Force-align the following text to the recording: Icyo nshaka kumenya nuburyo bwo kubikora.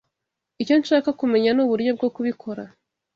Icyo 0.61 0.75
nshaka 0.81 1.09
kumenya 1.19 1.49
nuburyo 1.53 1.91
bwo 1.97 2.09
kubikora. 2.15 2.63